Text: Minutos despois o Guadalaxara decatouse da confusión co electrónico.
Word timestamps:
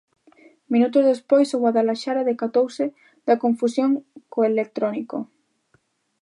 Minutos 0.73 1.07
despois 1.11 1.49
o 1.55 1.61
Guadalaxara 1.63 2.27
decatouse 2.29 2.85
da 3.27 3.39
confusión 3.43 3.91
co 4.31 4.39
electrónico. 4.51 5.17